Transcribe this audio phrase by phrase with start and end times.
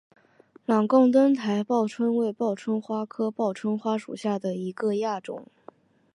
[0.65, 5.45] 朗贡灯台报春为报春花科报春花属下的一个亚种。